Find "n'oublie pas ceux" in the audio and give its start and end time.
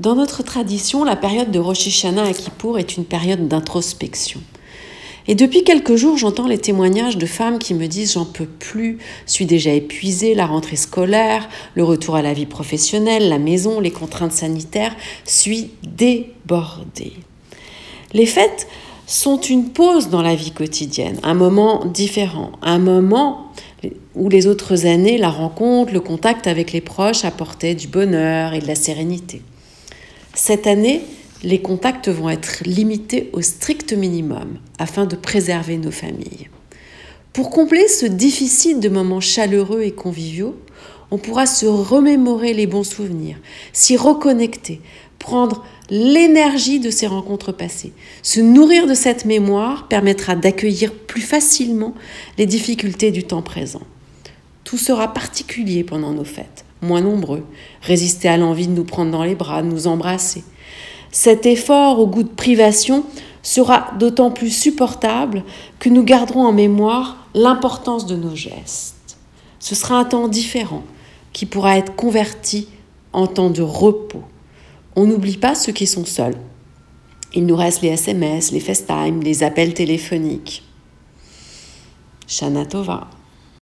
75.06-75.72